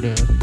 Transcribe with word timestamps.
Buddha. 0.00 0.37